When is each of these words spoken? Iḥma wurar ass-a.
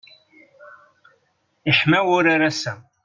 Iḥma 1.69 1.99
wurar 2.07 2.41
ass-a. 2.49 2.73